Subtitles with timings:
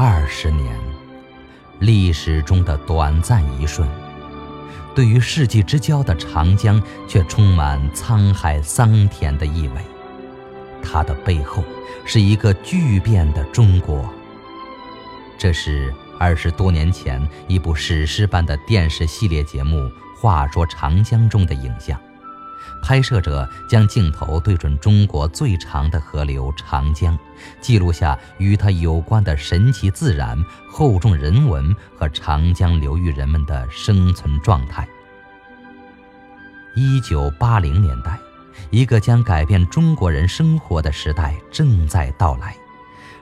[0.00, 0.78] 二十年，
[1.80, 3.84] 历史中的短暂一瞬，
[4.94, 9.80] 对于世纪之交的长江，却充满沧海桑田的意味。
[10.80, 11.64] 它的背后，
[12.04, 14.08] 是一个巨变的中国。
[15.36, 19.78] 这是二十多年前一部史诗般的电视系列节目
[20.16, 22.00] 《话说长江》中的影像。
[22.82, 27.18] 拍摄者将镜头对准中国最长的河流长江，
[27.60, 34.88] 记录下与它有关的神奇自然、厚重人文和长江流域人们的生存状态。
[36.74, 38.18] 一九八零年代，
[38.70, 42.54] 一个将改变中国人生活的时代正在到来。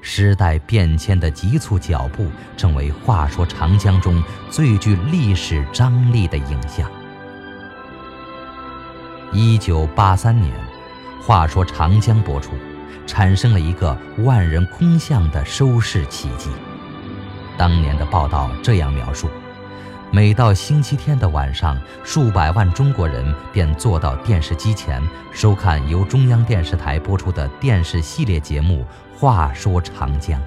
[0.00, 6.90] 时代变迁的急促脚步，成为《话说长江》中最具历史张力的影像。
[9.34, 10.52] 一九八三年，
[11.22, 12.52] 《话说长江》播出，
[13.06, 16.50] 产生了一个万人空巷的收视奇迹。
[17.56, 19.30] 当年的报道这样描述：
[20.10, 28.84] 每到星期天的晚上，数百万中国人便坐到电视机前，收看由中央电视台播出的电视系列节目
[29.18, 30.38] 《话说长江》。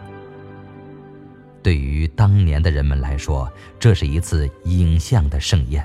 [1.63, 5.83] 对于当年的人们来说，这是一次影像的盛宴。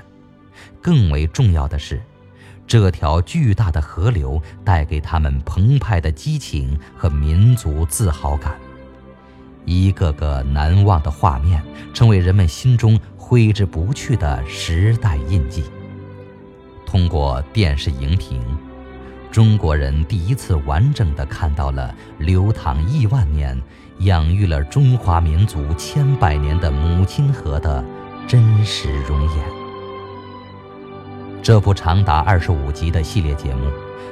[0.79, 1.99] 更为重要的是。
[2.71, 8.55] 这条巨大的河流带给他们澎湃的激情和民族自豪感，
[9.65, 11.61] 一个个难忘的画面
[11.93, 15.65] 成为人们心中挥之不去的时代印记。
[16.85, 18.41] 通过电视荧屏，
[19.29, 23.61] 中国人第一次完整的看到了流淌亿万年、
[23.99, 27.83] 养育了中华民族千百年的母亲河的
[28.25, 29.60] 真实容颜。
[31.43, 33.65] 这部长达二十五集的系列节目，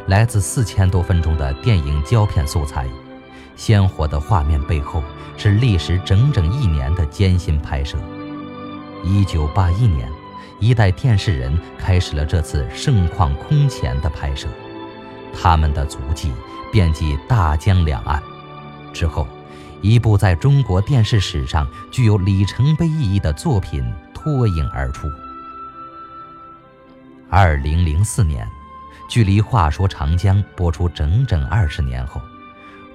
[0.08, 2.88] 来自四千多分钟的电影胶片素材，
[3.56, 5.04] 鲜活的画面背后
[5.38, 8.00] 是历时整整一年的艰辛拍摄。
[9.04, 10.10] 一九八一年，
[10.60, 14.48] 一代电视人开始了这次盛况空前的拍摄，
[15.32, 16.32] 他们的足迹
[16.72, 18.20] 遍及大江两岸。
[18.92, 19.28] 之后，
[19.82, 23.86] 一部在中国电视史上具有里程碑意义的作品
[24.16, 25.08] 脱颖而出。
[27.32, 28.50] 二零零四年，
[29.08, 32.20] 距离《话说长江》播出整整二十年后，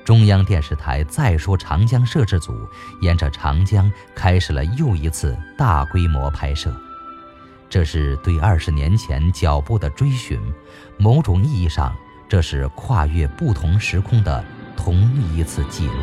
[0.04, 2.68] 中央电视台《再说长江》摄制组
[3.00, 6.74] 沿着长江开始了又一次大规模拍摄。
[7.70, 10.40] 这是对二十年前脚步的追寻，
[10.98, 11.94] 某种意义上，
[12.28, 14.44] 这是跨越不同时空的
[14.76, 15.94] 同一次记录。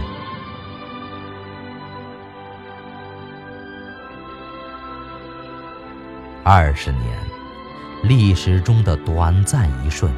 [6.46, 7.31] 二十年。
[8.04, 10.12] 历史中的短暂一瞬，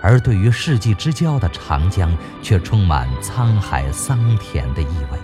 [0.00, 5.18] 而对于世纪之交的长江，却充满沧海桑田的意味。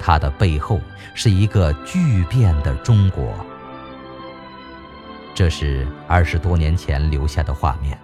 [0.00, 0.80] 它的背后
[1.14, 3.34] 是一个巨变的中国。
[5.34, 7.98] 这是二十多年前留下的画面。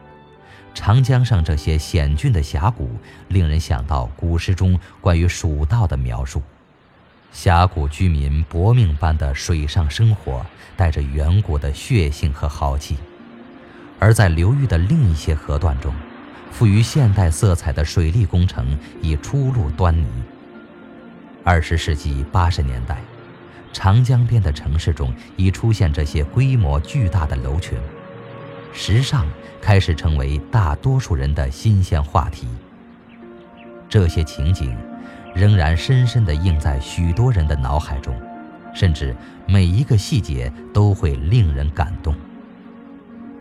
[0.74, 2.90] 长江上这些险峻的峡谷，
[3.28, 6.42] 令人想到古诗中关于蜀道的描述。
[7.32, 10.44] 峡谷居民搏命般的水上生活，
[10.76, 12.96] 带着远古的血性和豪气。
[14.04, 15.90] 而在流域的另一些河段中，
[16.50, 20.06] 富于现代色彩的水利工程已初露端倪。
[21.42, 22.98] 二十世纪八十年代，
[23.72, 27.78] 长江边的城市中已出现这些规模巨大的楼群，
[28.74, 29.26] 时尚
[29.58, 32.46] 开始成为大多数人的新鲜话题。
[33.88, 34.76] 这些情景
[35.34, 38.14] 仍然深深地印在许多人的脑海中，
[38.74, 42.14] 甚至每一个细节都会令人感动。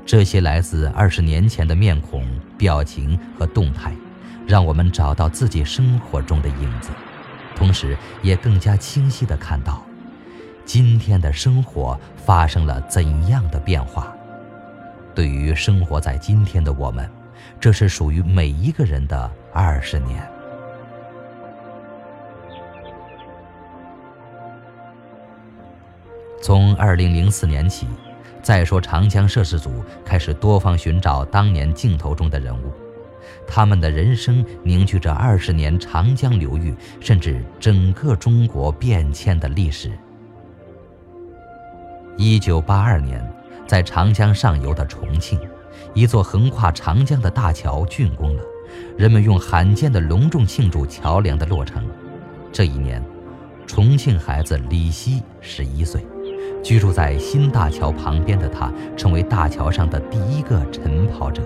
[0.05, 2.27] 这些来自二十年前的面孔、
[2.57, 3.93] 表情和动态，
[4.45, 6.89] 让我们找到自己生活中的影子，
[7.55, 9.81] 同时也更加清晰地看到，
[10.65, 14.13] 今天的生活发生了怎样的变化。
[15.15, 17.09] 对于生活在今天的我们，
[17.59, 20.21] 这是属于每一个人的二十年。
[26.41, 27.87] 从二零零四年起。
[28.43, 29.71] 再说，长江摄制组
[30.03, 32.73] 开始多方寻找当年镜头中的人物，
[33.47, 39.89] 他们的人生凝聚着二十年长江流域，甚至整个中国变迁的历史。
[42.17, 43.25] 一九八二年，
[43.65, 45.39] 在长江上游的重庆，
[45.93, 48.43] 一座横跨长江的大桥竣工了，
[48.97, 51.81] 人们用罕见的隆重庆祝桥梁的落成。
[52.51, 53.01] 这一年，
[53.65, 56.05] 重庆孩子李希十一岁。
[56.63, 61.43] 居住在新大桥旁边的他，成为大桥上的第一个晨跑者。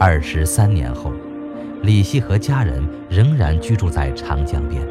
[0.00, 1.12] 二十三年后，
[1.82, 4.82] 李希和家人仍然居住在长江边，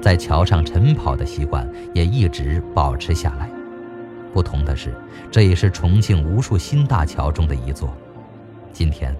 [0.00, 3.50] 在桥上晨跑的习惯也一直保持下来。
[4.32, 4.94] 不同的是，
[5.30, 7.92] 这也是重庆无数新大桥中的一座。
[8.72, 9.14] 今天，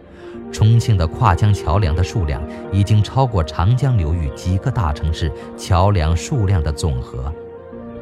[0.53, 2.41] 重庆的跨江桥梁的数量
[2.71, 7.33] 已经超过长江流域几个大城市桥梁数量的总和。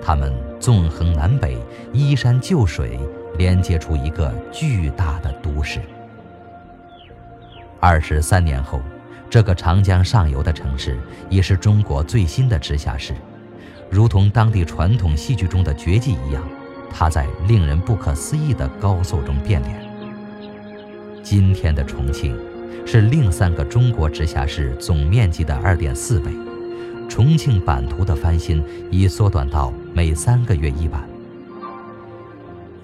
[0.06, 1.58] 它们纵横南北，
[1.92, 2.96] 依山就水，
[3.38, 5.80] 连接出一个巨大的都市。
[7.80, 8.80] 二十三年后，
[9.28, 10.96] 这个长江上游的城市
[11.28, 13.14] 已是中国最新的直辖市，
[13.90, 16.40] 如同当地传统戏剧中的绝技一样，
[16.88, 19.74] 它在令人不可思议的高速中变脸。
[21.20, 22.38] 今天的重庆，
[22.86, 26.30] 是另三个中国直辖市总面积的二点四倍。
[27.08, 31.02] 重庆版图的翻新已缩短到每三个月一版。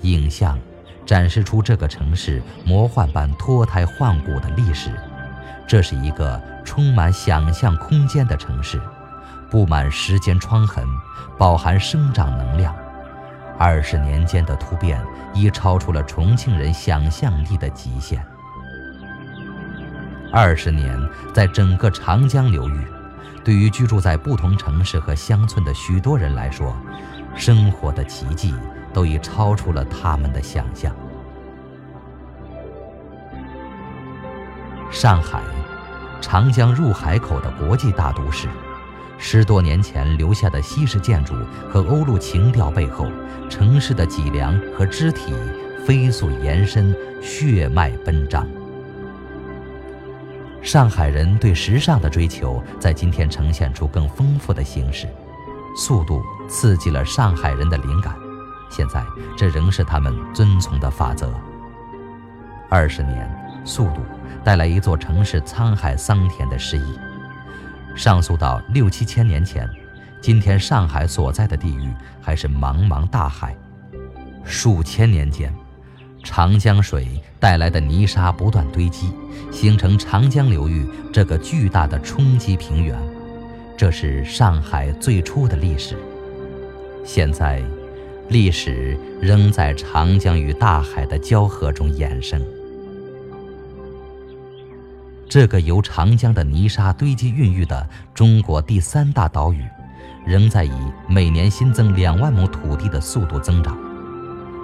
[0.00, 0.59] 影像
[1.05, 4.91] 展示出这个城市魔幻般脱胎换骨的历史。
[5.67, 8.81] 这是一个充满想象空间的城市，
[9.50, 10.87] 布满时间疮痕，
[11.38, 12.75] 饱含生长能量。
[13.59, 14.99] 二十年间的突变
[15.35, 18.25] 已超出了重庆人想象力的极限。
[20.32, 20.99] 二十年，
[21.35, 22.87] 在整个长江流域。
[23.44, 26.76] 对于居住在不同城市和乡村的许多人来说，
[27.34, 28.54] 生活的奇迹
[28.92, 30.94] 都已超出了他们的想象。
[34.90, 35.40] 上海，
[36.20, 38.46] 长江入海口的国际大都市，
[39.18, 41.34] 十多年前留下的西式建筑
[41.68, 43.08] 和欧陆情调背后，
[43.48, 45.34] 城市的脊梁和肢体
[45.84, 48.46] 飞速延伸，血脉奔张。
[50.62, 55.09] 上海人对时尚的追求，在今天呈现出更丰富的形式。
[55.76, 58.14] 速度刺激了上海人的灵感，
[58.70, 59.05] 现在
[59.37, 61.32] 这仍是他们遵从的法则。
[62.70, 63.29] 二十年，
[63.64, 64.03] 速度
[64.44, 66.99] 带来一座城市沧海桑田的诗意。
[67.97, 69.69] 上溯到六七千年前，
[70.20, 73.56] 今天上海所在的地域还是茫茫大海。
[74.44, 75.53] 数千年间。
[76.22, 77.06] 长江水
[77.40, 79.12] 带来的泥沙不断堆积，
[79.50, 82.96] 形成长江流域这个巨大的冲积平原。
[83.76, 85.96] 这是上海最初的历史。
[87.04, 87.60] 现在，
[88.28, 92.40] 历史仍在长江与大海的交合中衍生。
[95.28, 99.64] 这个由长江的泥沙堆积孕育的中国第三大岛屿，
[100.25, 100.72] 仍在以
[101.08, 103.76] 每年新增两万亩土地的速度增长。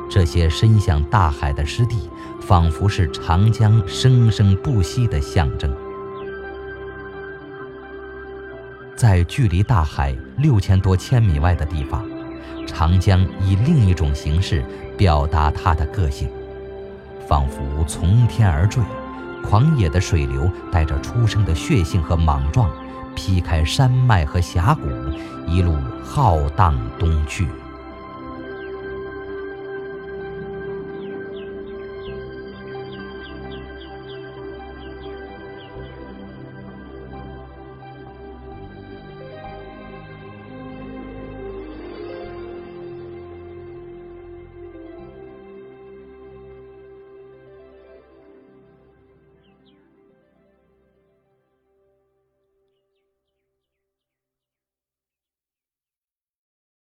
[0.08, 2.08] 这些伸向大海的湿地，
[2.40, 5.70] 仿佛是长江生生不息的象征。
[8.96, 12.04] 在距离大海六千多千米外的地方，
[12.66, 14.64] 长江以另一种形式
[14.96, 16.28] 表达它的个性，
[17.28, 18.82] 仿佛从天而坠，
[19.44, 22.68] 狂野的水流带着初生的血性和莽撞，
[23.14, 24.88] 劈开山脉和峡谷，
[25.46, 27.46] 一路浩荡东去。